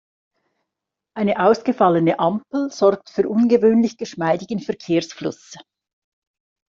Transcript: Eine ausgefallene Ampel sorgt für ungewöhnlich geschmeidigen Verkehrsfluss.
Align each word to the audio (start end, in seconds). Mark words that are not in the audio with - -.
Eine 1.15 1.39
ausgefallene 1.45 2.17
Ampel 2.17 2.71
sorgt 2.71 3.11
für 3.11 3.29
ungewöhnlich 3.29 3.97
geschmeidigen 3.99 4.57
Verkehrsfluss. 4.59 5.55